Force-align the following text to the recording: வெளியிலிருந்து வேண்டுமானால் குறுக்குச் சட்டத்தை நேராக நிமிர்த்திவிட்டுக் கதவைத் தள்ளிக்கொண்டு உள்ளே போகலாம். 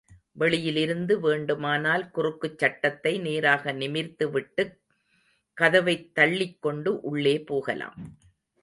வெளியிலிருந்து 0.31 1.19
வேண்டுமானால் 1.19 2.09
குறுக்குச் 2.11 2.57
சட்டத்தை 2.57 3.19
நேராக 3.19 3.73
நிமிர்த்திவிட்டுக் 3.73 4.75
கதவைத் 5.57 6.11
தள்ளிக்கொண்டு 6.15 6.99
உள்ளே 7.01 7.41
போகலாம். 7.43 7.97